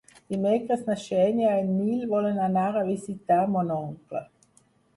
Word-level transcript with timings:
Dimecres 0.33 0.79
na 0.87 0.95
Xènia 1.01 1.51
i 1.57 1.67
en 1.67 1.69
Nil 1.81 2.01
volen 2.15 2.41
anar 2.47 2.65
a 2.81 2.85
visitar 2.89 3.41
mon 3.55 3.73
oncle. 3.79 4.27